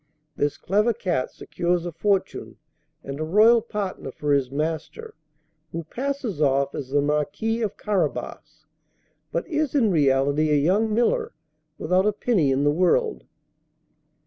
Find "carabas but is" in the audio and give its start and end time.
7.77-9.75